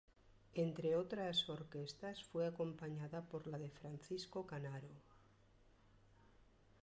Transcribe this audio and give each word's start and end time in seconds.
Entre 0.55 0.95
otras 0.95 1.47
orquestas, 1.47 2.23
fue 2.23 2.47
acompañada 2.47 3.21
por 3.21 3.45
la 3.45 3.59
de 3.59 3.69
Francisco 3.69 4.47
Canaro. 4.47 4.89